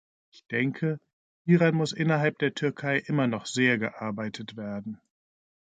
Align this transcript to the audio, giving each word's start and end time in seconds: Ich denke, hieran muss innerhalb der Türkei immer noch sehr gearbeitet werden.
Ich 0.31 0.47
denke, 0.47 0.99
hieran 1.45 1.75
muss 1.75 1.91
innerhalb 1.91 2.39
der 2.39 2.55
Türkei 2.55 2.97
immer 2.97 3.27
noch 3.27 3.45
sehr 3.45 3.77
gearbeitet 3.77 4.57
werden. 4.57 4.99